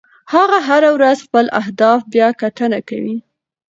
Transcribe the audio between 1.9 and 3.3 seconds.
بیاکتنه کوي.